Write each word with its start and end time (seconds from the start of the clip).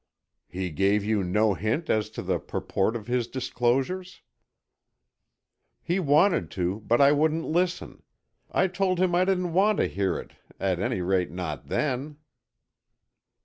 "He 0.49 0.71
gave 0.71 1.03
you 1.03 1.23
no 1.23 1.53
hint 1.53 1.87
as 1.87 2.09
to 2.17 2.23
the 2.23 2.39
purport 2.39 2.95
of 2.95 3.05
his 3.05 3.27
disclosures?" 3.27 4.23
"He 5.79 5.99
wanted 5.99 6.49
to, 6.57 6.79
but 6.79 6.99
I 6.99 7.11
wouldn't 7.11 7.45
listen. 7.45 8.01
I 8.51 8.65
told 8.65 8.97
him 8.99 9.13
I 9.13 9.25
didn't 9.25 9.53
want 9.53 9.77
to 9.77 9.85
hear 9.85 10.17
it, 10.17 10.31
at 10.59 10.79
any 10.79 11.01
rate, 11.01 11.29
not 11.29 11.67
then." 11.67 12.17